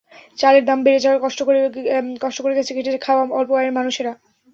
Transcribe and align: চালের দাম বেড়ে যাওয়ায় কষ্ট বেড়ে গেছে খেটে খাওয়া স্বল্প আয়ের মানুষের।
চালের 0.37 0.63
দাম 0.65 0.79
বেড়ে 0.85 0.99
যাওয়ায় 1.03 1.21
কষ্ট 1.25 1.39
বেড়ে 2.43 2.57
গেছে 2.57 2.71
খেটে 2.75 2.91
খাওয়া 3.05 3.23
স্বল্প 3.29 3.49
আয়ের 3.53 3.73
মানুষের। 3.77 4.07